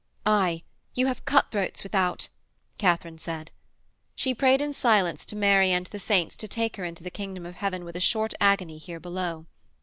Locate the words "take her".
6.47-6.85